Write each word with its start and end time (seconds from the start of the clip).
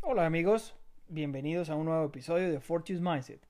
Hola 0.00 0.24
amigos, 0.24 0.74
bienvenidos 1.08 1.68
a 1.68 1.74
un 1.74 1.86
nuevo 1.86 2.06
episodio 2.06 2.50
de 2.50 2.60
Fortune's 2.60 3.02
Mindset, 3.02 3.46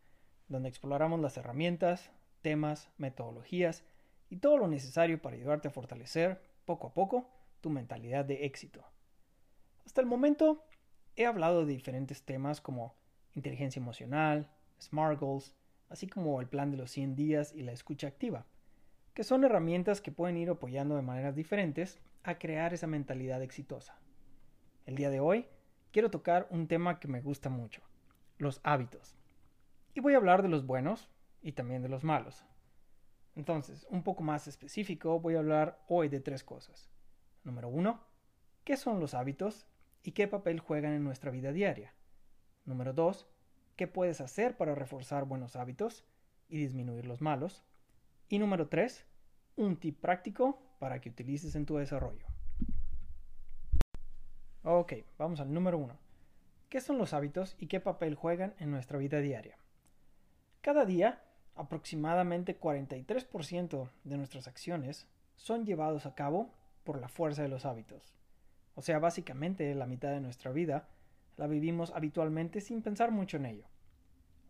donde 0.48 0.68
exploramos 0.68 1.20
las 1.20 1.36
herramientas, 1.36 2.10
temas, 2.40 2.90
metodologías 2.98 3.84
y 4.30 4.38
todo 4.38 4.58
lo 4.58 4.66
necesario 4.66 5.22
para 5.22 5.36
ayudarte 5.36 5.68
a 5.68 5.70
fortalecer, 5.70 6.40
poco 6.64 6.88
a 6.88 6.94
poco, 6.94 7.28
tu 7.60 7.70
mentalidad 7.70 8.24
de 8.24 8.44
éxito. 8.44 8.84
Hasta 9.86 10.00
el 10.00 10.08
momento 10.08 10.64
he 11.14 11.26
hablado 11.26 11.64
de 11.64 11.72
diferentes 11.72 12.22
temas 12.24 12.60
como 12.60 12.96
inteligencia 13.34 13.78
emocional, 13.78 14.50
SMART 14.80 15.20
Goals, 15.20 15.54
así 15.88 16.08
como 16.08 16.40
el 16.40 16.48
plan 16.48 16.72
de 16.72 16.78
los 16.78 16.90
100 16.90 17.14
días 17.14 17.52
y 17.54 17.62
la 17.62 17.72
escucha 17.72 18.08
activa, 18.08 18.46
que 19.14 19.24
son 19.24 19.44
herramientas 19.44 20.00
que 20.00 20.12
pueden 20.12 20.36
ir 20.36 20.48
apoyando 20.48 20.96
de 20.96 21.02
maneras 21.02 21.34
diferentes 21.36 22.00
a 22.22 22.38
crear 22.38 22.72
esa 22.72 22.86
mentalidad 22.86 23.42
exitosa. 23.42 23.98
El 24.86 24.96
día 24.96 25.10
de 25.10 25.20
hoy 25.20 25.46
quiero 25.90 26.10
tocar 26.10 26.46
un 26.50 26.66
tema 26.66 26.98
que 26.98 27.08
me 27.08 27.20
gusta 27.20 27.50
mucho, 27.50 27.82
los 28.38 28.60
hábitos. 28.64 29.16
Y 29.94 30.00
voy 30.00 30.14
a 30.14 30.16
hablar 30.16 30.42
de 30.42 30.48
los 30.48 30.64
buenos 30.64 31.10
y 31.42 31.52
también 31.52 31.82
de 31.82 31.88
los 31.88 32.04
malos. 32.04 32.44
Entonces, 33.34 33.86
un 33.90 34.02
poco 34.02 34.22
más 34.22 34.46
específico, 34.48 35.20
voy 35.20 35.34
a 35.34 35.40
hablar 35.40 35.82
hoy 35.88 36.08
de 36.08 36.20
tres 36.20 36.42
cosas. 36.42 36.90
Número 37.44 37.68
uno, 37.68 38.00
¿qué 38.64 38.76
son 38.76 39.00
los 39.00 39.14
hábitos 39.14 39.66
y 40.02 40.12
qué 40.12 40.28
papel 40.28 40.60
juegan 40.60 40.92
en 40.92 41.04
nuestra 41.04 41.30
vida 41.30 41.52
diaria? 41.52 41.94
Número 42.64 42.92
dos, 42.92 43.26
¿qué 43.76 43.86
puedes 43.86 44.20
hacer 44.20 44.56
para 44.56 44.74
reforzar 44.74 45.24
buenos 45.24 45.56
hábitos 45.56 46.04
y 46.48 46.58
disminuir 46.58 47.06
los 47.06 47.20
malos? 47.20 47.64
Y 48.32 48.38
número 48.38 48.66
tres, 48.66 49.04
un 49.56 49.76
tip 49.76 50.00
práctico 50.00 50.58
para 50.78 51.02
que 51.02 51.10
utilices 51.10 51.54
en 51.54 51.66
tu 51.66 51.76
desarrollo. 51.76 52.24
Ok, 54.62 54.94
vamos 55.18 55.40
al 55.40 55.52
número 55.52 55.76
uno. 55.76 55.98
¿Qué 56.70 56.80
son 56.80 56.96
los 56.96 57.12
hábitos 57.12 57.56
y 57.58 57.66
qué 57.66 57.78
papel 57.78 58.14
juegan 58.14 58.54
en 58.58 58.70
nuestra 58.70 58.96
vida 58.96 59.20
diaria? 59.20 59.58
Cada 60.62 60.86
día, 60.86 61.22
aproximadamente 61.56 62.58
43% 62.58 63.90
de 64.04 64.16
nuestras 64.16 64.48
acciones 64.48 65.06
son 65.36 65.66
llevados 65.66 66.06
a 66.06 66.14
cabo 66.14 66.54
por 66.84 67.02
la 67.02 67.08
fuerza 67.08 67.42
de 67.42 67.48
los 67.48 67.66
hábitos. 67.66 68.14
O 68.76 68.80
sea, 68.80 68.98
básicamente 68.98 69.74
la 69.74 69.84
mitad 69.84 70.08
de 70.08 70.22
nuestra 70.22 70.52
vida 70.52 70.88
la 71.36 71.48
vivimos 71.48 71.92
habitualmente 71.94 72.62
sin 72.62 72.80
pensar 72.80 73.10
mucho 73.10 73.36
en 73.36 73.44
ello. 73.44 73.66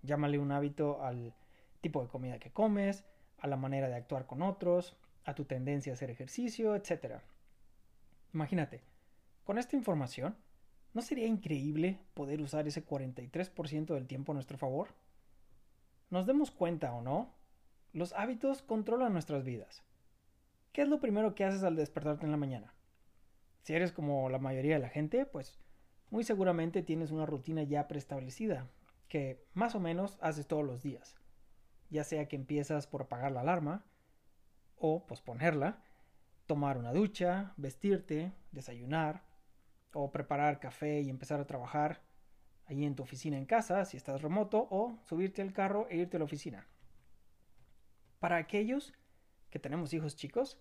Llámale 0.04 0.38
un 0.38 0.52
hábito 0.52 1.02
al 1.02 1.34
tipo 1.80 2.00
de 2.00 2.06
comida 2.06 2.38
que 2.38 2.52
comes, 2.52 3.04
a 3.42 3.48
la 3.48 3.56
manera 3.56 3.88
de 3.88 3.96
actuar 3.96 4.26
con 4.26 4.40
otros, 4.40 4.96
a 5.24 5.34
tu 5.34 5.44
tendencia 5.44 5.92
a 5.92 5.94
hacer 5.94 6.10
ejercicio, 6.10 6.76
etc. 6.76 7.20
Imagínate, 8.32 8.82
con 9.44 9.58
esta 9.58 9.74
información, 9.74 10.36
¿no 10.94 11.02
sería 11.02 11.26
increíble 11.26 11.98
poder 12.14 12.40
usar 12.40 12.68
ese 12.68 12.86
43% 12.86 13.94
del 13.94 14.06
tiempo 14.06 14.30
a 14.30 14.34
nuestro 14.34 14.58
favor? 14.58 14.94
Nos 16.08 16.26
demos 16.26 16.52
cuenta 16.52 16.92
o 16.94 17.02
no, 17.02 17.34
los 17.92 18.12
hábitos 18.12 18.62
controlan 18.62 19.12
nuestras 19.12 19.44
vidas. 19.44 19.82
¿Qué 20.72 20.82
es 20.82 20.88
lo 20.88 21.00
primero 21.00 21.34
que 21.34 21.44
haces 21.44 21.64
al 21.64 21.74
despertarte 21.74 22.24
en 22.24 22.30
la 22.30 22.38
mañana? 22.38 22.72
Si 23.62 23.74
eres 23.74 23.90
como 23.90 24.30
la 24.30 24.38
mayoría 24.38 24.74
de 24.74 24.82
la 24.82 24.88
gente, 24.88 25.26
pues 25.26 25.58
muy 26.10 26.22
seguramente 26.22 26.82
tienes 26.82 27.10
una 27.10 27.26
rutina 27.26 27.64
ya 27.64 27.88
preestablecida, 27.88 28.68
que 29.08 29.44
más 29.52 29.74
o 29.74 29.80
menos 29.80 30.16
haces 30.20 30.46
todos 30.46 30.64
los 30.64 30.82
días. 30.82 31.16
Ya 31.92 32.04
sea 32.04 32.26
que 32.26 32.36
empiezas 32.36 32.86
por 32.86 33.02
apagar 33.02 33.32
la 33.32 33.42
alarma, 33.42 33.84
o 34.76 35.06
posponerla, 35.06 35.82
tomar 36.46 36.78
una 36.78 36.90
ducha, 36.90 37.52
vestirte, 37.58 38.32
desayunar, 38.50 39.22
o 39.92 40.10
preparar 40.10 40.58
café 40.58 41.02
y 41.02 41.10
empezar 41.10 41.38
a 41.38 41.46
trabajar 41.46 42.00
ahí 42.64 42.86
en 42.86 42.94
tu 42.94 43.02
oficina 43.02 43.36
en 43.36 43.44
casa, 43.44 43.84
si 43.84 43.98
estás 43.98 44.22
remoto, 44.22 44.68
o 44.70 44.98
subirte 45.02 45.42
al 45.42 45.52
carro 45.52 45.86
e 45.90 45.98
irte 45.98 46.16
a 46.16 46.20
la 46.20 46.24
oficina. 46.24 46.66
Para 48.20 48.38
aquellos 48.38 48.94
que 49.50 49.58
tenemos 49.58 49.92
hijos 49.92 50.16
chicos, 50.16 50.58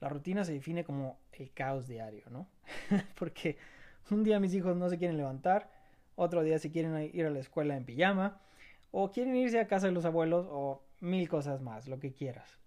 la 0.00 0.08
rutina 0.08 0.42
se 0.42 0.54
define 0.54 0.82
como 0.82 1.20
el 1.30 1.52
caos 1.52 1.86
diario, 1.86 2.24
¿no? 2.30 2.48
Porque 3.16 3.58
un 4.10 4.24
día 4.24 4.40
mis 4.40 4.54
hijos 4.54 4.76
no 4.76 4.88
se 4.90 4.98
quieren 4.98 5.18
levantar, 5.18 5.70
otro 6.16 6.42
día 6.42 6.58
se 6.58 6.72
quieren 6.72 7.10
ir 7.14 7.26
a 7.26 7.30
la 7.30 7.38
escuela 7.38 7.76
en 7.76 7.84
pijama, 7.84 8.40
o 8.96 9.10
quieren 9.10 9.34
irse 9.34 9.58
a 9.58 9.66
casa 9.66 9.88
de 9.88 9.92
los 9.92 10.04
abuelos, 10.04 10.46
o 10.48 10.84
mil 11.00 11.28
cosas 11.28 11.60
más, 11.60 11.88
lo 11.88 11.98
que 11.98 12.14
quieras. 12.14 12.60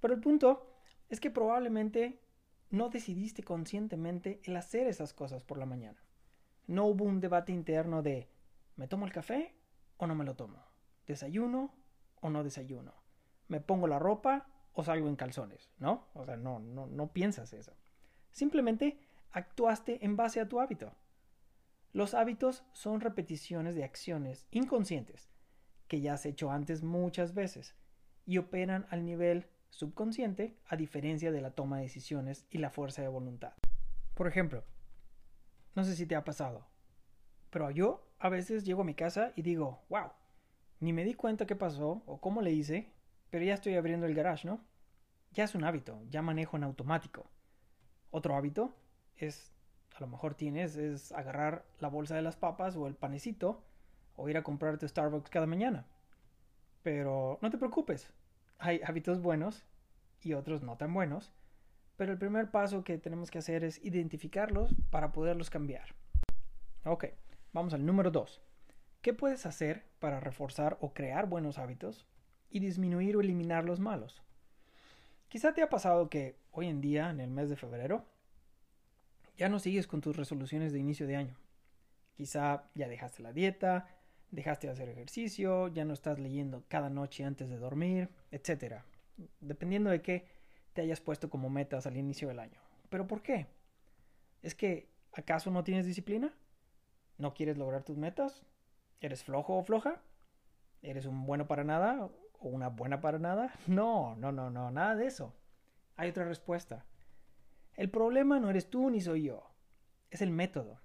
Pero 0.00 0.14
el 0.14 0.20
punto 0.20 0.72
es 1.10 1.20
que 1.20 1.30
probablemente 1.30 2.18
no 2.70 2.88
decidiste 2.88 3.42
conscientemente 3.42 4.40
el 4.44 4.56
hacer 4.56 4.86
esas 4.86 5.12
cosas 5.12 5.44
por 5.44 5.58
la 5.58 5.66
mañana. 5.66 6.02
No 6.66 6.86
hubo 6.86 7.04
un 7.04 7.20
debate 7.20 7.52
interno 7.52 8.02
de 8.02 8.30
¿me 8.76 8.88
tomo 8.88 9.04
el 9.04 9.12
café 9.12 9.54
o 9.98 10.06
no 10.06 10.14
me 10.14 10.24
lo 10.24 10.34
tomo? 10.34 10.64
¿Desayuno 11.06 11.74
o 12.22 12.30
no 12.30 12.42
desayuno? 12.42 12.94
¿Me 13.48 13.60
pongo 13.60 13.86
la 13.86 13.98
ropa 13.98 14.46
o 14.72 14.82
salgo 14.82 15.08
en 15.08 15.16
calzones? 15.16 15.70
¿No? 15.78 16.08
O 16.14 16.24
sea, 16.24 16.38
no, 16.38 16.58
no, 16.58 16.86
no 16.86 17.12
piensas 17.12 17.52
eso. 17.52 17.74
Simplemente 18.30 18.98
actuaste 19.32 20.02
en 20.06 20.16
base 20.16 20.40
a 20.40 20.48
tu 20.48 20.58
hábito. 20.58 20.94
Los 21.92 22.14
hábitos 22.14 22.64
son 22.72 23.00
repeticiones 23.00 23.74
de 23.74 23.84
acciones 23.84 24.46
inconscientes 24.50 25.30
que 25.86 26.00
ya 26.00 26.14
has 26.14 26.26
hecho 26.26 26.50
antes 26.50 26.82
muchas 26.82 27.34
veces 27.34 27.74
y 28.26 28.38
operan 28.38 28.86
al 28.90 29.04
nivel 29.04 29.46
subconsciente 29.70 30.58
a 30.66 30.76
diferencia 30.76 31.32
de 31.32 31.40
la 31.40 31.52
toma 31.52 31.78
de 31.78 31.84
decisiones 31.84 32.46
y 32.50 32.58
la 32.58 32.70
fuerza 32.70 33.02
de 33.02 33.08
voluntad. 33.08 33.54
Por 34.14 34.26
ejemplo, 34.26 34.64
no 35.74 35.84
sé 35.84 35.96
si 35.96 36.06
te 36.06 36.14
ha 36.14 36.24
pasado, 36.24 36.66
pero 37.50 37.70
yo 37.70 38.06
a 38.18 38.28
veces 38.28 38.64
llego 38.64 38.82
a 38.82 38.84
mi 38.84 38.94
casa 38.94 39.32
y 39.34 39.42
digo, 39.42 39.84
wow, 39.88 40.10
ni 40.80 40.92
me 40.92 41.04
di 41.04 41.14
cuenta 41.14 41.46
qué 41.46 41.56
pasó 41.56 42.02
o 42.06 42.20
cómo 42.20 42.42
le 42.42 42.52
hice, 42.52 42.92
pero 43.30 43.44
ya 43.44 43.54
estoy 43.54 43.76
abriendo 43.76 44.06
el 44.06 44.14
garage, 44.14 44.46
¿no? 44.46 44.64
Ya 45.32 45.44
es 45.44 45.54
un 45.54 45.64
hábito, 45.64 46.02
ya 46.08 46.22
manejo 46.22 46.56
en 46.56 46.64
automático. 46.64 47.30
Otro 48.10 48.36
hábito 48.36 48.74
es, 49.16 49.52
a 49.98 50.06
lo 50.06 50.12
mejor 50.12 50.34
tienes, 50.34 50.76
es 50.76 51.12
agarrar 51.12 51.64
la 51.80 51.88
bolsa 51.88 52.14
de 52.14 52.22
las 52.22 52.36
papas 52.36 52.76
o 52.76 52.86
el 52.86 52.94
panecito 52.94 53.62
o 54.16 54.28
ir 54.28 54.36
a 54.36 54.42
comprarte 54.42 54.88
Starbucks 54.88 55.30
cada 55.30 55.46
mañana. 55.46 55.86
Pero 56.82 57.38
no 57.42 57.50
te 57.50 57.58
preocupes, 57.58 58.12
hay 58.58 58.80
hábitos 58.84 59.20
buenos 59.20 59.64
y 60.22 60.34
otros 60.34 60.62
no 60.62 60.76
tan 60.76 60.94
buenos, 60.94 61.32
pero 61.96 62.12
el 62.12 62.18
primer 62.18 62.50
paso 62.50 62.84
que 62.84 62.98
tenemos 62.98 63.30
que 63.30 63.38
hacer 63.38 63.64
es 63.64 63.84
identificarlos 63.84 64.74
para 64.90 65.12
poderlos 65.12 65.50
cambiar. 65.50 65.94
Ok, 66.84 67.06
vamos 67.52 67.74
al 67.74 67.84
número 67.84 68.10
2. 68.10 68.40
¿Qué 69.02 69.14
puedes 69.14 69.46
hacer 69.46 69.84
para 69.98 70.20
reforzar 70.20 70.78
o 70.80 70.92
crear 70.94 71.28
buenos 71.28 71.58
hábitos 71.58 72.06
y 72.50 72.60
disminuir 72.60 73.16
o 73.16 73.20
eliminar 73.20 73.64
los 73.64 73.80
malos? 73.80 74.22
Quizá 75.28 75.54
te 75.54 75.62
ha 75.62 75.68
pasado 75.68 76.08
que 76.08 76.36
hoy 76.52 76.68
en 76.68 76.80
día, 76.80 77.10
en 77.10 77.20
el 77.20 77.30
mes 77.30 77.50
de 77.50 77.56
febrero, 77.56 78.06
ya 79.38 79.48
no 79.48 79.58
sigues 79.60 79.86
con 79.86 80.00
tus 80.00 80.16
resoluciones 80.16 80.72
de 80.72 80.80
inicio 80.80 81.06
de 81.06 81.16
año. 81.16 81.36
Quizá 82.14 82.64
ya 82.74 82.88
dejaste 82.88 83.22
la 83.22 83.32
dieta, 83.32 83.88
dejaste 84.32 84.66
de 84.66 84.72
hacer 84.72 84.88
ejercicio, 84.88 85.68
ya 85.68 85.84
no 85.84 85.94
estás 85.94 86.18
leyendo 86.18 86.64
cada 86.68 86.90
noche 86.90 87.24
antes 87.24 87.48
de 87.48 87.56
dormir, 87.56 88.10
etc. 88.32 88.82
Dependiendo 89.40 89.90
de 89.90 90.02
qué 90.02 90.26
te 90.72 90.82
hayas 90.82 91.00
puesto 91.00 91.30
como 91.30 91.48
metas 91.48 91.86
al 91.86 91.96
inicio 91.96 92.28
del 92.28 92.40
año. 92.40 92.60
¿Pero 92.90 93.06
por 93.06 93.22
qué? 93.22 93.46
¿Es 94.42 94.56
que 94.56 94.88
acaso 95.12 95.50
no 95.50 95.62
tienes 95.62 95.86
disciplina? 95.86 96.34
¿No 97.16 97.32
quieres 97.32 97.56
lograr 97.56 97.84
tus 97.84 97.96
metas? 97.96 98.42
¿Eres 99.00 99.22
flojo 99.22 99.56
o 99.56 99.62
floja? 99.62 100.02
¿Eres 100.82 101.06
un 101.06 101.24
bueno 101.26 101.46
para 101.46 101.62
nada 101.62 102.10
o 102.40 102.48
una 102.48 102.68
buena 102.68 103.00
para 103.00 103.18
nada? 103.18 103.52
No, 103.68 104.16
no, 104.16 104.32
no, 104.32 104.50
no, 104.50 104.72
nada 104.72 104.96
de 104.96 105.06
eso. 105.06 105.32
Hay 105.96 106.10
otra 106.10 106.24
respuesta. 106.24 106.84
El 107.78 107.90
problema 107.90 108.40
no 108.40 108.50
eres 108.50 108.70
tú 108.70 108.90
ni 108.90 109.00
soy 109.00 109.22
yo, 109.22 109.52
es 110.10 110.20
el 110.20 110.32
método. 110.32 110.80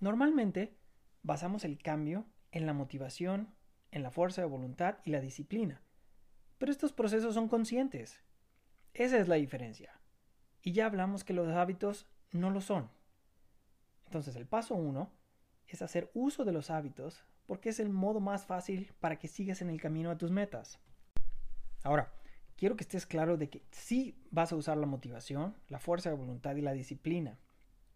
Normalmente 0.00 0.76
basamos 1.22 1.64
el 1.64 1.80
cambio 1.80 2.26
en 2.50 2.66
la 2.66 2.72
motivación, 2.72 3.54
en 3.92 4.02
la 4.02 4.10
fuerza 4.10 4.40
de 4.40 4.48
voluntad 4.48 4.98
y 5.04 5.12
la 5.12 5.20
disciplina. 5.20 5.82
Pero 6.58 6.72
estos 6.72 6.92
procesos 6.92 7.34
son 7.34 7.46
conscientes. 7.46 8.24
Esa 8.92 9.18
es 9.18 9.28
la 9.28 9.36
diferencia. 9.36 10.00
Y 10.62 10.72
ya 10.72 10.86
hablamos 10.86 11.22
que 11.22 11.32
los 11.32 11.46
hábitos 11.54 12.08
no 12.32 12.50
lo 12.50 12.60
son. 12.60 12.90
Entonces 14.06 14.34
el 14.34 14.46
paso 14.46 14.74
uno 14.74 15.12
es 15.68 15.80
hacer 15.80 16.10
uso 16.12 16.44
de 16.44 16.50
los 16.50 16.70
hábitos 16.70 17.24
porque 17.46 17.68
es 17.68 17.78
el 17.78 17.90
modo 17.90 18.18
más 18.18 18.46
fácil 18.46 18.92
para 18.98 19.20
que 19.20 19.28
sigas 19.28 19.62
en 19.62 19.70
el 19.70 19.80
camino 19.80 20.10
a 20.10 20.18
tus 20.18 20.32
metas. 20.32 20.80
Ahora, 21.84 22.12
quiero 22.56 22.76
que 22.76 22.84
estés 22.84 23.06
claro 23.06 23.36
de 23.36 23.48
que 23.48 23.62
sí 23.70 24.18
vas 24.30 24.52
a 24.52 24.56
usar 24.56 24.76
la 24.76 24.86
motivación, 24.86 25.56
la 25.68 25.78
fuerza 25.78 26.10
de 26.10 26.16
voluntad 26.16 26.56
y 26.56 26.62
la 26.62 26.72
disciplina, 26.72 27.38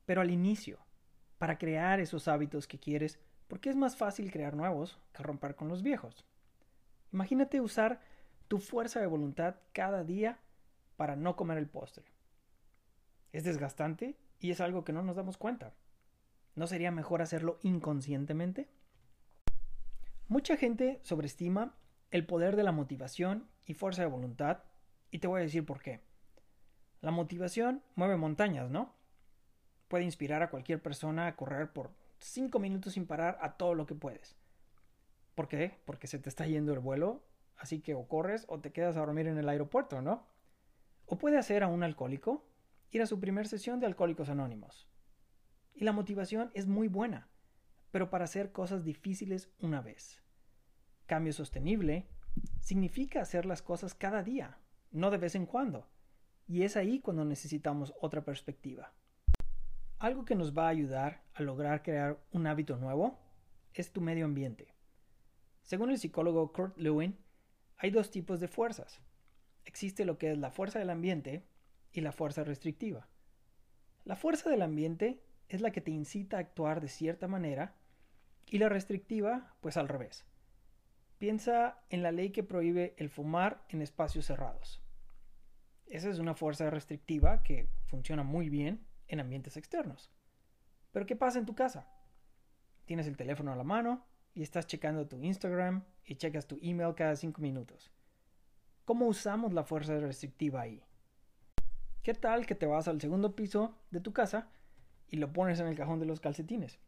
pero 0.06 0.20
al 0.20 0.30
inicio, 0.30 0.78
para 1.38 1.58
crear 1.58 2.00
esos 2.00 2.28
hábitos 2.28 2.68
que 2.68 2.78
quieres, 2.78 3.18
porque 3.48 3.70
es 3.70 3.76
más 3.76 3.96
fácil 3.96 4.30
crear 4.30 4.54
nuevos 4.54 4.98
que 5.12 5.22
romper 5.22 5.56
con 5.56 5.68
los 5.68 5.82
viejos. 5.82 6.24
Imagínate 7.12 7.60
usar 7.60 8.00
tu 8.46 8.58
fuerza 8.58 9.00
de 9.00 9.06
voluntad 9.06 9.56
cada 9.72 10.04
día 10.04 10.38
para 10.96 11.16
no 11.16 11.36
comer 11.36 11.58
el 11.58 11.68
postre. 11.68 12.04
Es 13.32 13.44
desgastante 13.44 14.16
y 14.38 14.50
es 14.50 14.60
algo 14.60 14.84
que 14.84 14.92
no 14.92 15.02
nos 15.02 15.16
damos 15.16 15.36
cuenta. 15.36 15.74
¿No 16.54 16.66
sería 16.66 16.90
mejor 16.90 17.22
hacerlo 17.22 17.58
inconscientemente? 17.62 18.68
Mucha 20.28 20.56
gente 20.56 21.00
sobreestima 21.02 21.74
el 22.10 22.26
poder 22.26 22.56
de 22.56 22.64
la 22.64 22.72
motivación 22.72 23.48
y 23.70 23.74
fuerza 23.74 24.02
de 24.02 24.08
voluntad 24.08 24.64
y 25.12 25.20
te 25.20 25.28
voy 25.28 25.40
a 25.40 25.44
decir 25.44 25.64
por 25.64 25.80
qué. 25.80 26.00
La 27.02 27.12
motivación 27.12 27.84
mueve 27.94 28.16
montañas, 28.16 28.68
¿no? 28.68 28.96
Puede 29.86 30.02
inspirar 30.02 30.42
a 30.42 30.50
cualquier 30.50 30.82
persona 30.82 31.28
a 31.28 31.36
correr 31.36 31.72
por 31.72 31.92
5 32.18 32.58
minutos 32.58 32.94
sin 32.94 33.06
parar 33.06 33.38
a 33.40 33.56
todo 33.56 33.76
lo 33.76 33.86
que 33.86 33.94
puedes. 33.94 34.36
¿Por 35.36 35.46
qué? 35.46 35.78
Porque 35.84 36.08
se 36.08 36.18
te 36.18 36.28
está 36.28 36.48
yendo 36.48 36.72
el 36.72 36.80
vuelo, 36.80 37.22
así 37.58 37.80
que 37.80 37.94
o 37.94 38.08
corres 38.08 38.44
o 38.48 38.58
te 38.58 38.72
quedas 38.72 38.96
a 38.96 39.00
dormir 39.00 39.28
en 39.28 39.38
el 39.38 39.48
aeropuerto, 39.48 40.02
¿no? 40.02 40.26
O 41.06 41.16
puede 41.16 41.38
hacer 41.38 41.62
a 41.62 41.68
un 41.68 41.84
alcohólico 41.84 42.44
ir 42.90 43.02
a 43.02 43.06
su 43.06 43.20
primer 43.20 43.46
sesión 43.46 43.78
de 43.78 43.86
Alcohólicos 43.86 44.30
Anónimos. 44.30 44.88
Y 45.74 45.84
la 45.84 45.92
motivación 45.92 46.50
es 46.54 46.66
muy 46.66 46.88
buena, 46.88 47.28
pero 47.92 48.10
para 48.10 48.24
hacer 48.24 48.50
cosas 48.50 48.82
difíciles 48.82 49.48
una 49.60 49.80
vez. 49.80 50.20
Cambio 51.06 51.32
sostenible 51.32 52.08
significa 52.60 53.20
hacer 53.20 53.46
las 53.46 53.62
cosas 53.62 53.94
cada 53.94 54.22
día, 54.22 54.58
no 54.90 55.10
de 55.10 55.18
vez 55.18 55.34
en 55.34 55.46
cuando. 55.46 55.86
Y 56.46 56.62
es 56.62 56.76
ahí 56.76 57.00
cuando 57.00 57.24
necesitamos 57.24 57.94
otra 58.00 58.24
perspectiva. 58.24 58.92
Algo 59.98 60.24
que 60.24 60.34
nos 60.34 60.56
va 60.56 60.66
a 60.66 60.70
ayudar 60.70 61.22
a 61.34 61.42
lograr 61.42 61.82
crear 61.82 62.18
un 62.32 62.46
hábito 62.46 62.76
nuevo 62.76 63.18
es 63.74 63.92
tu 63.92 64.00
medio 64.00 64.24
ambiente. 64.24 64.74
Según 65.62 65.90
el 65.90 65.98
psicólogo 65.98 66.52
Kurt 66.52 66.76
Lewin, 66.78 67.16
hay 67.76 67.90
dos 67.90 68.10
tipos 68.10 68.40
de 68.40 68.48
fuerzas. 68.48 69.00
Existe 69.64 70.04
lo 70.04 70.18
que 70.18 70.32
es 70.32 70.38
la 70.38 70.50
fuerza 70.50 70.78
del 70.78 70.90
ambiente 70.90 71.44
y 71.92 72.00
la 72.00 72.12
fuerza 72.12 72.44
restrictiva. 72.44 73.08
La 74.04 74.16
fuerza 74.16 74.50
del 74.50 74.62
ambiente 74.62 75.22
es 75.48 75.60
la 75.60 75.70
que 75.70 75.80
te 75.80 75.90
incita 75.90 76.36
a 76.36 76.40
actuar 76.40 76.80
de 76.80 76.88
cierta 76.88 77.28
manera 77.28 77.74
y 78.46 78.58
la 78.58 78.68
restrictiva, 78.68 79.54
pues 79.60 79.76
al 79.76 79.88
revés. 79.88 80.24
Piensa 81.20 81.84
en 81.90 82.02
la 82.02 82.12
ley 82.12 82.30
que 82.30 82.42
prohíbe 82.42 82.94
el 82.96 83.10
fumar 83.10 83.62
en 83.68 83.82
espacios 83.82 84.24
cerrados. 84.24 84.80
Esa 85.84 86.08
es 86.08 86.18
una 86.18 86.32
fuerza 86.32 86.70
restrictiva 86.70 87.42
que 87.42 87.68
funciona 87.88 88.22
muy 88.22 88.48
bien 88.48 88.86
en 89.06 89.20
ambientes 89.20 89.58
externos. 89.58 90.10
Pero 90.92 91.04
¿qué 91.04 91.16
pasa 91.16 91.38
en 91.38 91.44
tu 91.44 91.54
casa? 91.54 91.86
Tienes 92.86 93.06
el 93.06 93.18
teléfono 93.18 93.52
a 93.52 93.56
la 93.56 93.64
mano 93.64 94.06
y 94.32 94.40
estás 94.40 94.66
checando 94.66 95.08
tu 95.08 95.22
Instagram 95.22 95.84
y 96.06 96.14
checas 96.14 96.46
tu 96.46 96.58
email 96.62 96.94
cada 96.94 97.14
cinco 97.16 97.42
minutos. 97.42 97.92
¿Cómo 98.86 99.06
usamos 99.06 99.52
la 99.52 99.64
fuerza 99.64 100.00
restrictiva 100.00 100.62
ahí? 100.62 100.82
¿Qué 102.02 102.14
tal 102.14 102.46
que 102.46 102.54
te 102.54 102.64
vas 102.64 102.88
al 102.88 102.98
segundo 102.98 103.36
piso 103.36 103.76
de 103.90 104.00
tu 104.00 104.14
casa 104.14 104.48
y 105.06 105.18
lo 105.18 105.30
pones 105.34 105.60
en 105.60 105.66
el 105.66 105.76
cajón 105.76 106.00
de 106.00 106.06
los 106.06 106.18
calcetines? 106.18 106.80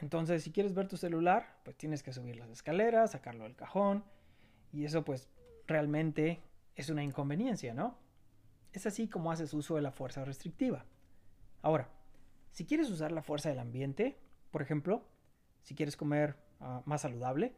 Entonces, 0.00 0.42
si 0.42 0.50
quieres 0.50 0.74
ver 0.74 0.88
tu 0.88 0.96
celular, 0.96 1.58
pues 1.64 1.76
tienes 1.76 2.02
que 2.02 2.12
subir 2.12 2.36
las 2.36 2.50
escaleras, 2.50 3.12
sacarlo 3.12 3.44
del 3.44 3.56
cajón, 3.56 4.04
y 4.72 4.84
eso 4.84 5.04
pues 5.04 5.28
realmente 5.66 6.42
es 6.74 6.88
una 6.88 7.04
inconveniencia, 7.04 7.74
¿no? 7.74 7.98
Es 8.72 8.86
así 8.86 9.08
como 9.08 9.30
haces 9.30 9.52
uso 9.52 9.76
de 9.76 9.82
la 9.82 9.90
fuerza 9.90 10.24
restrictiva. 10.24 10.84
Ahora, 11.62 11.90
si 12.52 12.64
quieres 12.64 12.90
usar 12.90 13.12
la 13.12 13.22
fuerza 13.22 13.48
del 13.48 13.58
ambiente, 13.58 14.18
por 14.50 14.62
ejemplo, 14.62 15.04
si 15.62 15.74
quieres 15.74 15.96
comer 15.96 16.36
ah, 16.60 16.82
más 16.86 17.02
saludable, 17.02 17.54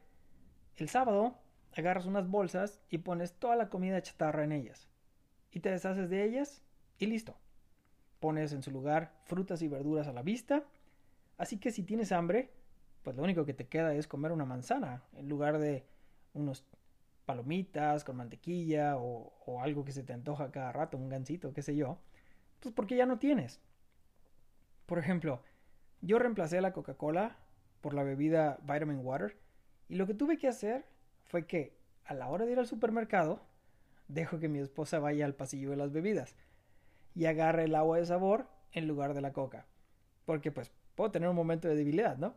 el 0.76 0.88
sábado 0.88 1.38
agarras 1.74 2.06
unas 2.06 2.28
bolsas 2.28 2.80
y 2.90 2.98
pones 2.98 3.34
toda 3.34 3.56
la 3.56 3.68
comida 3.68 4.02
chatarra 4.02 4.44
en 4.44 4.52
ellas. 4.52 4.88
Y 5.50 5.60
te 5.60 5.70
deshaces 5.70 6.10
de 6.10 6.24
ellas 6.24 6.62
y 6.98 7.06
listo. 7.06 7.36
Pones 8.20 8.52
en 8.52 8.62
su 8.62 8.70
lugar 8.70 9.20
frutas 9.24 9.62
y 9.62 9.68
verduras 9.68 10.06
a 10.06 10.12
la 10.12 10.22
vista. 10.22 10.64
Así 11.42 11.58
que 11.58 11.72
si 11.72 11.82
tienes 11.82 12.12
hambre, 12.12 12.52
pues 13.02 13.16
lo 13.16 13.24
único 13.24 13.44
que 13.44 13.52
te 13.52 13.66
queda 13.66 13.92
es 13.96 14.06
comer 14.06 14.30
una 14.30 14.44
manzana 14.44 15.02
en 15.16 15.28
lugar 15.28 15.58
de 15.58 15.84
unos 16.34 16.64
palomitas 17.26 18.04
con 18.04 18.14
mantequilla 18.14 18.96
o, 18.96 19.60
algo 19.60 19.84
que 19.84 19.90
se 19.90 20.04
te 20.04 20.12
antoja 20.12 20.52
cada 20.52 20.70
rato, 20.70 20.96
un 20.96 21.08
gansito, 21.08 21.52
qué 21.52 21.60
sé 21.60 21.74
yo, 21.74 21.98
pues 22.60 22.72
porque 22.72 22.94
ya 22.94 23.06
no 23.06 23.18
tienes. 23.18 23.60
Por 24.86 25.00
ejemplo, 25.00 25.42
yo 26.00 26.20
reemplacé 26.20 26.60
la 26.60 26.72
Coca-Cola 26.72 27.36
por 27.80 27.92
la 27.92 28.04
bebida 28.04 28.60
Vitamin 28.62 29.04
Water 29.04 29.36
y 29.88 29.96
lo 29.96 30.06
que 30.06 30.14
tuve 30.14 30.38
que 30.38 30.46
hacer 30.46 30.86
fue 31.24 31.48
que 31.48 31.76
a 32.04 32.14
la 32.14 32.28
hora 32.28 32.46
de 32.46 32.52
ir 32.52 32.60
al 32.60 32.68
supermercado, 32.68 33.42
dejo 34.06 34.38
que 34.38 34.48
mi 34.48 34.60
esposa 34.60 35.00
vaya 35.00 35.24
al 35.24 35.34
pasillo 35.34 35.70
de 35.70 35.76
las 35.76 35.90
bebidas 35.90 36.36
y 37.16 37.24
agarre 37.24 37.64
el 37.64 37.74
agua 37.74 37.98
de 37.98 38.06
sabor 38.06 38.46
en 38.70 38.86
lugar 38.86 39.12
de 39.12 39.22
la 39.22 39.32
coca. 39.32 39.66
Porque 40.24 40.52
pues 40.52 40.70
puedo 40.94 41.10
tener 41.10 41.28
un 41.28 41.36
momento 41.36 41.68
de 41.68 41.74
debilidad, 41.74 42.16
¿no? 42.18 42.36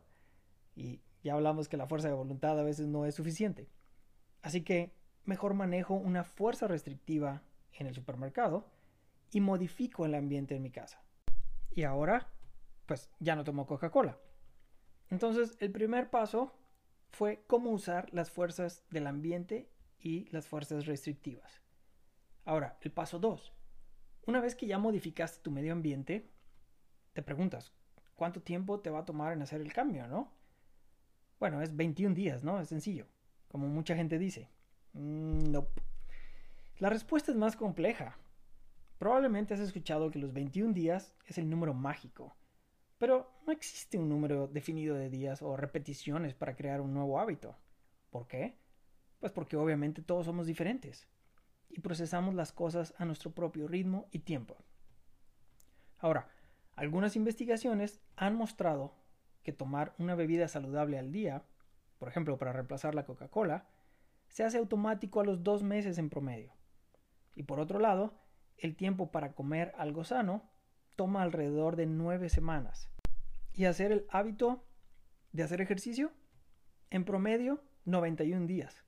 Y 0.76 1.02
ya 1.24 1.34
hablamos 1.34 1.68
que 1.68 1.78
la 1.78 1.88
fuerza 1.88 2.08
de 2.08 2.14
voluntad 2.14 2.60
a 2.60 2.64
veces 2.64 2.88
no 2.88 3.06
es 3.06 3.16
suficiente. 3.16 3.70
Así 4.42 4.62
que 4.62 4.94
mejor 5.24 5.54
manejo 5.54 5.96
una 5.96 6.24
fuerza 6.24 6.68
restrictiva 6.68 7.42
en 7.74 7.88
el 7.88 7.96
supermercado 7.96 8.70
y 9.32 9.42
modifico 9.42 10.06
el 10.06 10.16
ambiente 10.16 10.56
en 10.56 10.62
mi 10.62 10.72
casa. 10.72 11.04
Y 11.72 11.84
ahora, 11.84 12.30
pues 12.86 13.10
ya 13.20 13.36
no 13.36 13.44
tomo 13.44 13.66
Coca-Cola. 13.66 14.18
Entonces, 15.10 15.58
el 15.60 15.72
primer 15.72 16.10
paso 16.10 16.54
fue 17.10 17.44
cómo 17.48 17.72
usar 17.72 18.08
las 18.14 18.32
fuerzas 18.32 18.84
del 18.90 19.08
ambiente 19.08 19.70
y 20.00 20.30
las 20.32 20.48
fuerzas 20.48 20.86
restrictivas. 20.86 21.62
Ahora, 22.44 22.78
el 22.82 22.92
paso 22.92 23.20
2. 23.20 23.54
Una 24.28 24.40
vez 24.40 24.56
que 24.56 24.68
ya 24.68 24.78
modificaste 24.78 25.42
tu 25.42 25.52
medio 25.52 25.74
ambiente, 25.74 26.30
te 27.14 27.22
preguntas, 27.22 27.74
¿cuánto 28.16 28.42
tiempo 28.42 28.80
te 28.80 28.90
va 28.90 29.00
a 29.00 29.06
tomar 29.06 29.34
en 29.34 29.42
hacer 29.42 29.62
el 29.62 29.74
cambio, 29.74 30.08
no? 30.08 30.32
Bueno, 31.40 31.62
es 31.62 31.76
21 31.76 32.16
días, 32.16 32.44
¿no? 32.44 32.60
Es 32.60 32.70
sencillo 32.70 33.08
como 33.56 33.70
mucha 33.70 33.96
gente 33.96 34.20
dice. 34.20 34.50
Mm, 34.92 35.50
no. 35.50 35.70
La 36.80 36.90
respuesta 36.90 37.32
es 37.32 37.38
más 37.38 37.56
compleja. 37.56 38.18
Probablemente 38.98 39.54
has 39.54 39.62
escuchado 39.62 40.12
que 40.12 40.20
los 40.20 40.34
21 40.34 40.74
días 40.74 41.16
es 41.26 41.38
el 41.38 41.50
número 41.50 41.74
mágico, 41.74 42.36
pero 42.98 43.32
no 43.48 43.54
existe 43.54 43.98
un 43.98 44.10
número 44.10 44.48
definido 44.48 44.96
de 44.96 45.10
días 45.10 45.42
o 45.42 45.56
repeticiones 45.56 46.34
para 46.34 46.58
crear 46.58 46.82
un 46.82 46.94
nuevo 46.94 47.18
hábito. 47.18 47.56
¿Por 48.10 48.28
qué? 48.28 48.58
Pues 49.22 49.32
porque 49.32 49.56
obviamente 49.56 50.02
todos 50.02 50.26
somos 50.26 50.48
diferentes 50.48 51.08
y 51.70 51.80
procesamos 51.80 52.36
las 52.36 52.52
cosas 52.52 52.94
a 52.98 53.06
nuestro 53.06 53.32
propio 53.32 53.70
ritmo 53.70 54.10
y 54.12 54.20
tiempo. 54.20 54.58
Ahora, 56.00 56.28
algunas 56.76 57.16
investigaciones 57.16 58.02
han 58.16 58.36
mostrado 58.36 58.96
que 59.44 59.54
tomar 59.54 59.94
una 59.98 60.16
bebida 60.16 60.48
saludable 60.48 60.98
al 60.98 61.12
día 61.12 61.46
por 61.98 62.10
ejemplo, 62.10 62.38
para 62.38 62.54
reemplazar 62.54 62.96
la 62.96 63.06
Coca-Cola, 63.06 63.68
se 64.28 64.44
hace 64.44 64.58
automático 64.58 65.22
a 65.22 65.26
los 65.26 65.44
dos 65.44 65.64
meses 65.64 65.98
en 65.98 66.10
promedio. 66.10 66.54
Y 67.34 67.44
por 67.44 67.60
otro 67.60 67.80
lado, 67.80 68.14
el 68.58 68.76
tiempo 68.76 69.12
para 69.12 69.34
comer 69.34 69.74
algo 69.78 70.04
sano 70.04 70.50
toma 70.96 71.22
alrededor 71.24 71.76
de 71.76 71.86
nueve 71.86 72.30
semanas. 72.30 72.90
Y 73.54 73.66
hacer 73.66 73.92
el 73.92 74.06
hábito 74.10 74.66
de 75.32 75.44
hacer 75.44 75.62
ejercicio, 75.62 76.12
en 76.90 77.06
promedio, 77.06 77.64
91 77.86 78.48
días. 78.48 78.84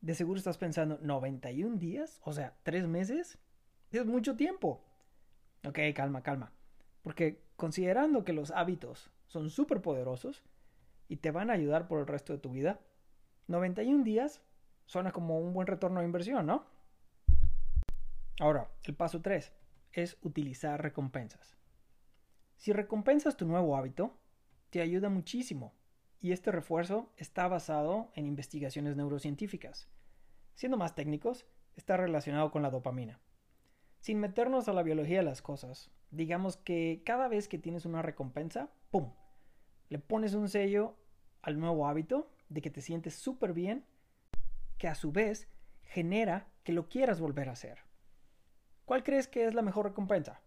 De 0.00 0.14
seguro 0.14 0.38
estás 0.38 0.58
pensando, 0.58 1.00
¿91 1.00 1.78
días? 1.78 2.20
O 2.24 2.32
sea, 2.32 2.56
¿tres 2.62 2.86
meses? 2.86 3.38
Es 3.90 4.06
mucho 4.06 4.36
tiempo. 4.36 4.84
Ok, 5.64 5.78
calma, 5.94 6.22
calma. 6.22 6.52
Porque 7.02 7.42
considerando 7.56 8.24
que 8.24 8.32
los 8.32 8.50
hábitos 8.50 9.10
son 9.26 9.50
súper 9.50 9.82
poderosos, 9.82 10.42
y 11.12 11.16
te 11.16 11.30
van 11.30 11.50
a 11.50 11.52
ayudar 11.52 11.88
por 11.88 12.00
el 12.00 12.06
resto 12.06 12.32
de 12.32 12.38
tu 12.38 12.52
vida, 12.52 12.80
91 13.48 14.02
días 14.02 14.40
suena 14.86 15.12
como 15.12 15.38
un 15.38 15.52
buen 15.52 15.66
retorno 15.66 16.00
de 16.00 16.06
inversión, 16.06 16.46
¿no? 16.46 16.64
Ahora, 18.40 18.70
el 18.84 18.94
paso 18.94 19.20
3 19.20 19.52
es 19.92 20.16
utilizar 20.22 20.80
recompensas. 20.80 21.58
Si 22.56 22.72
recompensas 22.72 23.36
tu 23.36 23.46
nuevo 23.46 23.76
hábito, 23.76 24.16
te 24.70 24.80
ayuda 24.80 25.10
muchísimo 25.10 25.74
y 26.18 26.32
este 26.32 26.50
refuerzo 26.50 27.12
está 27.18 27.46
basado 27.46 28.10
en 28.14 28.24
investigaciones 28.24 28.96
neurocientíficas. 28.96 29.90
Siendo 30.54 30.78
más 30.78 30.94
técnicos, 30.94 31.44
está 31.76 31.98
relacionado 31.98 32.50
con 32.50 32.62
la 32.62 32.70
dopamina. 32.70 33.20
Sin 34.02 34.18
meternos 34.18 34.66
a 34.66 34.72
la 34.72 34.82
biología 34.82 35.18
de 35.18 35.22
las 35.22 35.42
cosas, 35.42 35.92
digamos 36.10 36.56
que 36.56 37.04
cada 37.06 37.28
vez 37.28 37.46
que 37.46 37.56
tienes 37.56 37.86
una 37.86 38.02
recompensa, 38.02 38.68
¡pum! 38.90 39.12
Le 39.90 40.00
pones 40.00 40.34
un 40.34 40.48
sello 40.48 40.96
al 41.40 41.60
nuevo 41.60 41.86
hábito 41.86 42.28
de 42.48 42.62
que 42.62 42.70
te 42.70 42.80
sientes 42.80 43.14
súper 43.14 43.52
bien, 43.52 43.84
que 44.76 44.88
a 44.88 44.96
su 44.96 45.12
vez 45.12 45.46
genera 45.84 46.48
que 46.64 46.72
lo 46.72 46.88
quieras 46.88 47.20
volver 47.20 47.48
a 47.48 47.52
hacer. 47.52 47.78
¿Cuál 48.86 49.04
crees 49.04 49.28
que 49.28 49.46
es 49.46 49.54
la 49.54 49.62
mejor 49.62 49.86
recompensa? 49.86 50.42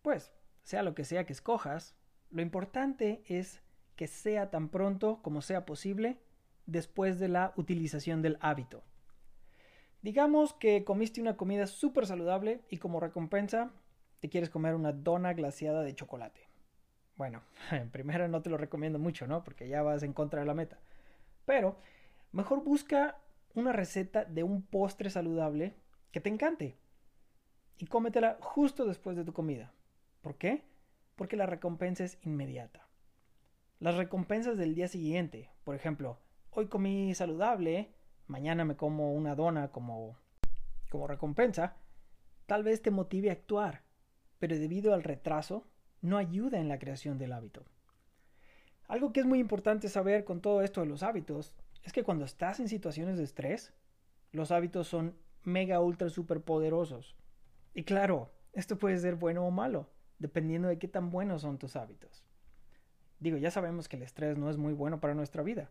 Pues, 0.00 0.32
sea 0.62 0.82
lo 0.82 0.94
que 0.94 1.04
sea 1.04 1.26
que 1.26 1.34
escojas, 1.34 1.94
lo 2.30 2.40
importante 2.40 3.24
es 3.26 3.60
que 3.94 4.06
sea 4.06 4.48
tan 4.48 4.70
pronto 4.70 5.20
como 5.20 5.42
sea 5.42 5.66
posible 5.66 6.18
después 6.64 7.18
de 7.18 7.28
la 7.28 7.52
utilización 7.56 8.22
del 8.22 8.38
hábito. 8.40 8.84
Digamos 10.04 10.52
que 10.52 10.84
comiste 10.84 11.22
una 11.22 11.38
comida 11.38 11.66
súper 11.66 12.04
saludable 12.04 12.60
y 12.68 12.76
como 12.76 13.00
recompensa 13.00 13.72
te 14.20 14.28
quieres 14.28 14.50
comer 14.50 14.74
una 14.74 14.92
dona 14.92 15.32
glaciada 15.32 15.82
de 15.82 15.94
chocolate. 15.94 16.46
Bueno, 17.16 17.40
en 17.70 17.88
primera 17.88 18.28
no 18.28 18.42
te 18.42 18.50
lo 18.50 18.58
recomiendo 18.58 18.98
mucho, 18.98 19.26
¿no? 19.26 19.42
Porque 19.42 19.66
ya 19.66 19.80
vas 19.80 20.02
en 20.02 20.12
contra 20.12 20.40
de 20.40 20.46
la 20.46 20.52
meta. 20.52 20.78
Pero 21.46 21.78
mejor 22.32 22.62
busca 22.62 23.16
una 23.54 23.72
receta 23.72 24.26
de 24.26 24.42
un 24.42 24.60
postre 24.60 25.08
saludable 25.08 25.74
que 26.12 26.20
te 26.20 26.28
encante 26.28 26.76
y 27.78 27.86
cómetela 27.86 28.36
justo 28.42 28.84
después 28.84 29.16
de 29.16 29.24
tu 29.24 29.32
comida. 29.32 29.72
¿Por 30.20 30.36
qué? 30.36 30.66
Porque 31.16 31.38
la 31.38 31.46
recompensa 31.46 32.04
es 32.04 32.18
inmediata. 32.20 32.86
Las 33.80 33.94
recompensas 33.94 34.58
del 34.58 34.74
día 34.74 34.88
siguiente, 34.88 35.48
por 35.64 35.74
ejemplo, 35.74 36.18
hoy 36.50 36.66
comí 36.66 37.14
saludable, 37.14 37.93
mañana 38.26 38.64
me 38.64 38.76
como 38.76 39.12
una 39.12 39.34
dona 39.34 39.68
como, 39.68 40.16
como 40.90 41.06
recompensa, 41.06 41.76
tal 42.46 42.62
vez 42.62 42.82
te 42.82 42.90
motive 42.90 43.30
a 43.30 43.34
actuar, 43.34 43.82
pero 44.38 44.58
debido 44.58 44.94
al 44.94 45.02
retraso, 45.02 45.66
no 46.00 46.18
ayuda 46.18 46.60
en 46.60 46.68
la 46.68 46.78
creación 46.78 47.18
del 47.18 47.32
hábito. 47.32 47.64
Algo 48.86 49.12
que 49.12 49.20
es 49.20 49.26
muy 49.26 49.38
importante 49.38 49.88
saber 49.88 50.24
con 50.24 50.40
todo 50.40 50.62
esto 50.62 50.80
de 50.80 50.86
los 50.86 51.02
hábitos 51.02 51.54
es 51.82 51.92
que 51.92 52.04
cuando 52.04 52.24
estás 52.24 52.60
en 52.60 52.68
situaciones 52.68 53.16
de 53.16 53.24
estrés, 53.24 53.72
los 54.32 54.50
hábitos 54.50 54.88
son 54.88 55.16
mega 55.42 55.80
ultra 55.80 56.08
super 56.10 56.40
poderosos. 56.40 57.16
Y 57.72 57.84
claro, 57.84 58.30
esto 58.52 58.78
puede 58.78 58.98
ser 58.98 59.14
bueno 59.14 59.46
o 59.46 59.50
malo, 59.50 59.88
dependiendo 60.18 60.68
de 60.68 60.78
qué 60.78 60.88
tan 60.88 61.10
buenos 61.10 61.42
son 61.42 61.58
tus 61.58 61.76
hábitos. 61.76 62.24
Digo, 63.20 63.36
ya 63.38 63.50
sabemos 63.50 63.88
que 63.88 63.96
el 63.96 64.02
estrés 64.02 64.36
no 64.36 64.50
es 64.50 64.58
muy 64.58 64.74
bueno 64.74 65.00
para 65.00 65.14
nuestra 65.14 65.42
vida, 65.42 65.70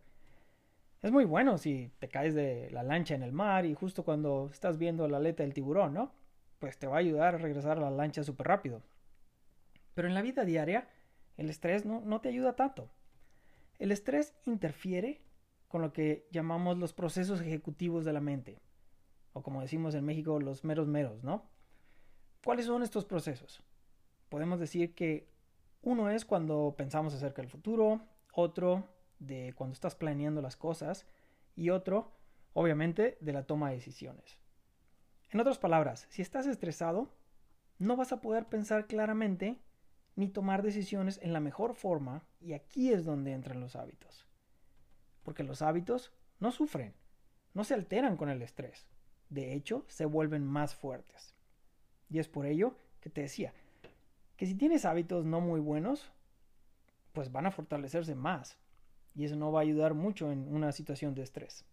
es 1.03 1.11
muy 1.11 1.25
bueno 1.25 1.57
si 1.57 1.91
te 1.99 2.07
caes 2.07 2.33
de 2.33 2.69
la 2.71 2.81
lancha 2.81 3.13
en 3.13 3.23
el 3.23 3.33
mar 3.33 3.65
y 3.65 3.75
justo 3.75 4.03
cuando 4.03 4.49
estás 4.51 4.77
viendo 4.77 5.07
la 5.09 5.17
aleta 5.17 5.43
del 5.43 5.53
tiburón, 5.53 5.93
¿no? 5.93 6.13
Pues 6.59 6.79
te 6.79 6.87
va 6.87 6.95
a 6.95 6.99
ayudar 6.99 7.35
a 7.35 7.39
regresar 7.39 7.77
a 7.77 7.81
la 7.81 7.91
lancha 7.91 8.23
súper 8.23 8.47
rápido. 8.47 8.81
Pero 9.93 10.07
en 10.07 10.13
la 10.13 10.21
vida 10.21 10.45
diaria, 10.45 10.87
el 11.35 11.49
estrés 11.49 11.85
no, 11.85 11.99
no 11.99 12.21
te 12.21 12.29
ayuda 12.29 12.55
tanto. 12.55 12.89
El 13.79 13.91
estrés 13.91 14.33
interfiere 14.45 15.21
con 15.67 15.81
lo 15.81 15.91
que 15.91 16.25
llamamos 16.31 16.77
los 16.77 16.93
procesos 16.93 17.41
ejecutivos 17.41 18.05
de 18.05 18.13
la 18.13 18.21
mente, 18.21 18.61
o 19.33 19.43
como 19.43 19.61
decimos 19.61 19.95
en 19.95 20.05
México, 20.05 20.39
los 20.39 20.63
meros 20.63 20.87
meros, 20.87 21.21
¿no? 21.21 21.49
¿Cuáles 22.45 22.67
son 22.67 22.81
estos 22.81 23.03
procesos? 23.03 23.61
Podemos 24.29 24.59
decir 24.59 24.95
que 24.95 25.27
uno 25.81 26.09
es 26.09 26.23
cuando 26.23 26.75
pensamos 26.77 27.13
acerca 27.13 27.41
del 27.41 27.51
futuro, 27.51 28.01
otro 28.31 28.87
de 29.27 29.53
cuando 29.55 29.73
estás 29.73 29.95
planeando 29.95 30.41
las 30.41 30.55
cosas 30.55 31.05
y 31.55 31.69
otro, 31.69 32.11
obviamente, 32.53 33.17
de 33.21 33.33
la 33.33 33.43
toma 33.43 33.69
de 33.69 33.75
decisiones. 33.75 34.37
En 35.31 35.39
otras 35.39 35.57
palabras, 35.57 36.05
si 36.09 36.21
estás 36.21 36.45
estresado, 36.45 37.09
no 37.79 37.95
vas 37.95 38.11
a 38.11 38.21
poder 38.21 38.45
pensar 38.45 38.87
claramente 38.87 39.59
ni 40.15 40.29
tomar 40.29 40.61
decisiones 40.61 41.19
en 41.23 41.33
la 41.33 41.39
mejor 41.39 41.73
forma 41.75 42.23
y 42.39 42.53
aquí 42.53 42.91
es 42.91 43.03
donde 43.03 43.31
entran 43.31 43.59
los 43.59 43.75
hábitos. 43.75 44.27
Porque 45.23 45.43
los 45.43 45.61
hábitos 45.61 46.11
no 46.39 46.51
sufren, 46.51 46.93
no 47.53 47.63
se 47.63 47.73
alteran 47.73 48.17
con 48.17 48.29
el 48.29 48.41
estrés, 48.41 48.85
de 49.29 49.53
hecho 49.53 49.85
se 49.87 50.05
vuelven 50.05 50.45
más 50.45 50.75
fuertes. 50.75 51.35
Y 52.09 52.19
es 52.19 52.27
por 52.27 52.45
ello 52.45 52.77
que 52.99 53.09
te 53.09 53.21
decía 53.21 53.53
que 54.37 54.45
si 54.45 54.55
tienes 54.55 54.85
hábitos 54.85 55.25
no 55.25 55.41
muy 55.41 55.59
buenos, 55.59 56.11
pues 57.11 57.31
van 57.31 57.45
a 57.45 57.51
fortalecerse 57.51 58.15
más 58.15 58.57
y 59.15 59.25
eso 59.25 59.35
no 59.35 59.51
va 59.51 59.59
a 59.59 59.63
ayudar 59.63 59.93
mucho 59.93 60.31
en 60.31 60.53
una 60.53 60.71
situación 60.71 61.13
de 61.13 61.23
estrés. 61.23 61.65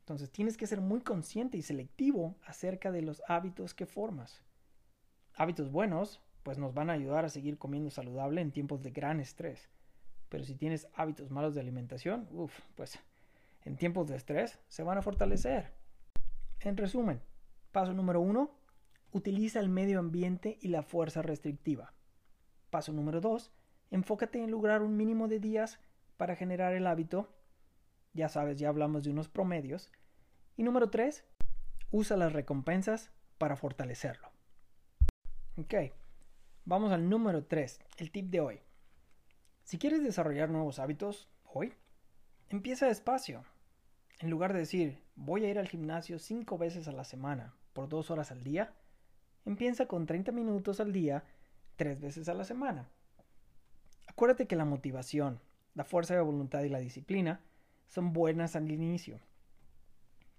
Entonces 0.00 0.30
tienes 0.30 0.56
que 0.56 0.66
ser 0.66 0.80
muy 0.80 1.00
consciente 1.00 1.56
y 1.56 1.62
selectivo 1.62 2.36
acerca 2.44 2.92
de 2.92 3.02
los 3.02 3.22
hábitos 3.26 3.72
que 3.72 3.86
formas. 3.86 4.42
Hábitos 5.34 5.70
buenos, 5.70 6.20
pues 6.42 6.58
nos 6.58 6.74
van 6.74 6.90
a 6.90 6.92
ayudar 6.92 7.24
a 7.24 7.30
seguir 7.30 7.56
comiendo 7.56 7.90
saludable 7.90 8.40
en 8.40 8.52
tiempos 8.52 8.82
de 8.82 8.90
gran 8.90 9.18
estrés. 9.18 9.70
Pero 10.28 10.44
si 10.44 10.54
tienes 10.54 10.88
hábitos 10.94 11.30
malos 11.30 11.54
de 11.54 11.60
alimentación, 11.60 12.28
uff, 12.32 12.60
pues 12.74 12.98
en 13.64 13.76
tiempos 13.76 14.06
de 14.08 14.16
estrés 14.16 14.58
se 14.68 14.82
van 14.82 14.98
a 14.98 15.02
fortalecer. 15.02 15.72
En 16.60 16.76
resumen, 16.76 17.20
paso 17.72 17.94
número 17.94 18.20
uno, 18.20 18.50
utiliza 19.12 19.60
el 19.60 19.68
medio 19.68 19.98
ambiente 19.98 20.58
y 20.60 20.68
la 20.68 20.82
fuerza 20.82 21.22
restrictiva. 21.22 21.94
Paso 22.68 22.92
número 22.92 23.20
dos, 23.20 23.52
enfócate 23.90 24.42
en 24.42 24.50
lograr 24.50 24.82
un 24.82 24.96
mínimo 24.96 25.28
de 25.28 25.40
días 25.40 25.78
para 26.16 26.36
generar 26.36 26.74
el 26.74 26.86
hábito. 26.86 27.28
Ya 28.12 28.28
sabes, 28.28 28.58
ya 28.58 28.68
hablamos 28.68 29.04
de 29.04 29.10
unos 29.10 29.28
promedios. 29.28 29.90
Y 30.56 30.62
número 30.62 30.90
3, 30.90 31.24
usa 31.90 32.16
las 32.16 32.32
recompensas 32.32 33.10
para 33.38 33.56
fortalecerlo. 33.56 34.30
Ok, 35.56 35.74
vamos 36.64 36.92
al 36.92 37.08
número 37.08 37.44
3, 37.44 37.80
el 37.98 38.10
tip 38.10 38.30
de 38.30 38.40
hoy. 38.40 38.60
Si 39.64 39.78
quieres 39.78 40.02
desarrollar 40.02 40.50
nuevos 40.50 40.78
hábitos 40.78 41.28
hoy, 41.44 41.74
empieza 42.50 42.86
despacio. 42.86 43.44
En 44.20 44.30
lugar 44.30 44.52
de 44.52 44.60
decir, 44.60 45.02
voy 45.16 45.44
a 45.44 45.50
ir 45.50 45.58
al 45.58 45.68
gimnasio 45.68 46.18
5 46.18 46.58
veces 46.58 46.88
a 46.88 46.92
la 46.92 47.04
semana 47.04 47.54
por 47.72 47.88
2 47.88 48.10
horas 48.10 48.30
al 48.30 48.42
día, 48.42 48.72
empieza 49.44 49.86
con 49.86 50.06
30 50.06 50.32
minutos 50.32 50.80
al 50.80 50.92
día 50.92 51.24
3 51.76 52.00
veces 52.00 52.28
a 52.28 52.34
la 52.34 52.44
semana. 52.44 52.88
Acuérdate 54.06 54.46
que 54.46 54.56
la 54.56 54.64
motivación, 54.64 55.40
la 55.74 55.84
fuerza 55.84 56.14
de 56.14 56.20
voluntad 56.20 56.62
y 56.62 56.68
la 56.68 56.78
disciplina 56.78 57.40
son 57.86 58.12
buenas 58.12 58.56
al 58.56 58.70
inicio. 58.70 59.20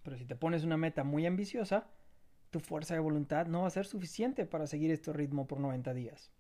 Pero 0.04 0.18
si 0.18 0.26
te 0.26 0.36
pones 0.36 0.64
una 0.64 0.78
meta 0.78 1.04
muy 1.04 1.26
ambiciosa, 1.26 1.88
tu 2.52 2.60
fuerza 2.60 2.94
de 2.94 3.00
voluntad 3.00 3.48
no 3.48 3.62
va 3.62 3.68
a 3.68 3.72
ser 3.72 3.86
suficiente 3.86 4.46
para 4.46 4.68
seguir 4.68 4.92
este 4.92 5.12
ritmo 5.12 5.48
por 5.48 5.60
90 5.60 5.94
días. 5.94 6.32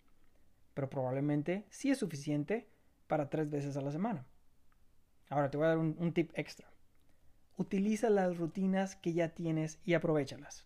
Pero 0.73 0.89
probablemente 0.89 1.65
sí 1.69 1.89
es 1.89 1.97
suficiente 1.97 2.69
para 3.07 3.29
tres 3.29 3.49
veces 3.49 3.75
a 3.77 3.81
la 3.81 3.91
semana. 3.91 4.25
Ahora 5.29 5.49
te 5.49 5.57
voy 5.57 5.65
a 5.65 5.69
dar 5.69 5.77
un, 5.77 5.95
un 5.99 6.13
tip 6.13 6.31
extra. 6.35 6.69
Utiliza 7.57 8.09
las 8.09 8.37
rutinas 8.37 8.95
que 8.95 9.13
ya 9.13 9.29
tienes 9.29 9.79
y 9.83 9.93
aprovechalas. 9.93 10.65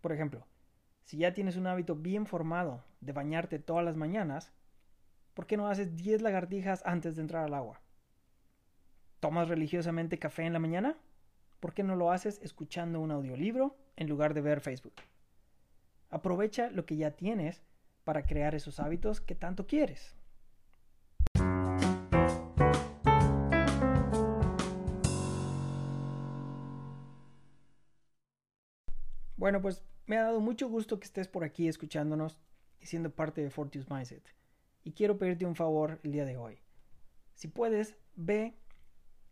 Por 0.00 0.12
ejemplo, 0.12 0.46
si 1.04 1.18
ya 1.18 1.34
tienes 1.34 1.56
un 1.56 1.66
hábito 1.66 1.94
bien 1.94 2.26
formado 2.26 2.84
de 3.00 3.12
bañarte 3.12 3.58
todas 3.58 3.84
las 3.84 3.96
mañanas, 3.96 4.52
¿por 5.34 5.46
qué 5.46 5.56
no 5.56 5.68
haces 5.68 5.96
10 5.96 6.22
lagartijas 6.22 6.82
antes 6.86 7.16
de 7.16 7.22
entrar 7.22 7.44
al 7.44 7.54
agua? 7.54 7.82
¿Tomas 9.20 9.48
religiosamente 9.48 10.18
café 10.18 10.44
en 10.44 10.52
la 10.52 10.58
mañana? 10.58 10.96
¿Por 11.60 11.74
qué 11.74 11.82
no 11.82 11.96
lo 11.96 12.12
haces 12.12 12.40
escuchando 12.42 13.00
un 13.00 13.10
audiolibro 13.10 13.76
en 13.96 14.08
lugar 14.08 14.34
de 14.34 14.40
ver 14.40 14.60
Facebook? 14.60 14.94
Aprovecha 16.10 16.70
lo 16.70 16.86
que 16.86 16.96
ya 16.96 17.10
tienes 17.10 17.62
para 18.04 18.24
crear 18.26 18.54
esos 18.54 18.78
hábitos 18.80 19.20
que 19.20 19.34
tanto 19.34 19.66
quieres. 19.66 20.14
Bueno, 29.36 29.60
pues 29.60 29.82
me 30.06 30.16
ha 30.16 30.22
dado 30.22 30.40
mucho 30.40 30.68
gusto 30.68 31.00
que 31.00 31.06
estés 31.06 31.28
por 31.28 31.44
aquí 31.44 31.66
escuchándonos 31.66 32.40
y 32.78 32.86
siendo 32.86 33.10
parte 33.10 33.42
de 33.42 33.50
Fortius 33.50 33.90
Mindset 33.90 34.43
y 34.84 34.92
quiero 34.92 35.18
pedirte 35.18 35.46
un 35.46 35.56
favor 35.56 35.98
el 36.04 36.12
día 36.12 36.24
de 36.24 36.36
hoy. 36.36 36.58
Si 37.34 37.48
puedes, 37.48 37.96
ve 38.14 38.54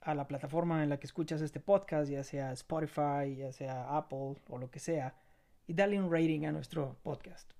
a 0.00 0.14
la 0.14 0.26
plataforma 0.26 0.82
en 0.82 0.88
la 0.88 0.98
que 0.98 1.06
escuchas 1.06 1.40
este 1.42 1.60
podcast, 1.60 2.10
ya 2.10 2.24
sea 2.24 2.50
Spotify, 2.52 3.36
ya 3.36 3.52
sea 3.52 3.96
Apple 3.96 4.34
o 4.48 4.58
lo 4.58 4.70
que 4.70 4.80
sea, 4.80 5.14
y 5.66 5.74
dale 5.74 6.00
un 6.00 6.10
rating 6.10 6.46
a 6.46 6.52
nuestro 6.52 6.96
podcast. 7.02 7.52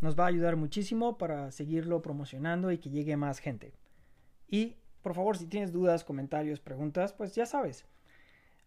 Nos 0.00 0.18
va 0.18 0.24
a 0.24 0.28
ayudar 0.28 0.56
muchísimo 0.56 1.16
para 1.16 1.50
seguirlo 1.52 2.02
promocionando 2.02 2.70
y 2.70 2.78
que 2.78 2.90
llegue 2.90 3.16
más 3.16 3.38
gente. 3.38 3.72
Y 4.48 4.76
por 5.02 5.14
favor, 5.14 5.38
si 5.38 5.46
tienes 5.46 5.72
dudas, 5.72 6.04
comentarios, 6.04 6.60
preguntas, 6.60 7.14
pues 7.14 7.34
ya 7.34 7.46
sabes. 7.46 7.86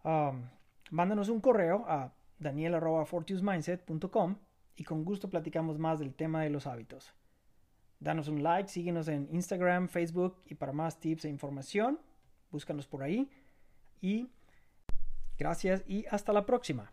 Um, 0.04 0.46
mándanos 0.90 1.30
un 1.30 1.42
correo 1.42 1.86
a 1.88 2.14
daniel.fortiusmindset.com 2.40 4.38
y 4.76 4.84
con 4.86 5.04
gusto 5.04 5.30
platicamos 5.30 5.78
más 5.78 6.00
del 6.00 6.16
tema 6.16 6.42
de 6.42 6.50
los 6.50 6.66
hábitos. 6.66 7.14
Danos 8.00 8.28
un 8.30 8.44
like, 8.44 8.70
síguenos 8.70 9.08
en 9.08 9.28
Instagram, 9.32 9.90
Facebook 9.90 10.42
y 10.46 10.56
para 10.56 10.72
más 10.72 11.00
tips 11.00 11.26
e 11.26 11.30
información, 11.30 12.00
búscanos 12.50 12.88
por 12.88 13.04
ahí. 13.04 13.30
Y 14.02 14.30
gracias 15.38 15.84
y 15.88 16.06
hasta 16.10 16.32
la 16.32 16.46
próxima. 16.46 16.92